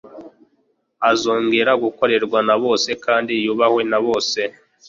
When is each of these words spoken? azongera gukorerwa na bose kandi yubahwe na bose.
azongera 1.11 1.71
gukorerwa 1.83 2.39
na 2.47 2.55
bose 2.63 2.89
kandi 3.05 3.33
yubahwe 3.43 3.81
na 3.91 3.99
bose. 4.05 4.39